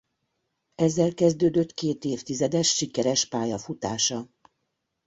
Ezzel 0.75 1.13
kezdődött 1.13 1.73
két 1.73 2.03
évtizedes 2.05 2.69
sikeres 2.69 3.25
pályafutása. 3.25 4.29